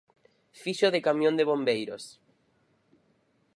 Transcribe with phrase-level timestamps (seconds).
[0.61, 2.03] Fixo de camión de bombeiros.